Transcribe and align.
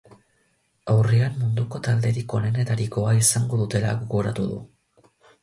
Aurrean 0.93 1.35
munduko 1.41 1.81
talderik 1.87 2.33
onenetarikoa 2.39 3.13
izango 3.21 3.61
dutela 3.61 3.93
gogoratu 4.01 4.49
du. 4.51 4.59